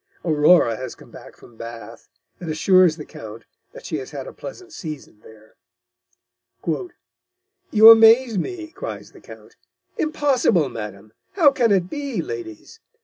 [0.25, 2.09] Aurora has come back from Bath,
[2.39, 5.53] and assures the Count that she has had a pleasant season there:
[6.65, 9.57] "'You amaze me," cries the Count;
[9.99, 11.13] 'Impossible, Madam!
[11.33, 12.79] How can it be, Ladies?